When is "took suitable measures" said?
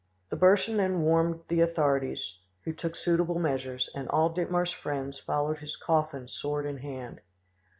2.73-3.87